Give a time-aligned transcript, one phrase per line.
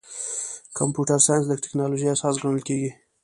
[0.77, 2.91] کمپیوټر ساینس د ټکنالوژۍ اساس ګڼل کېږي.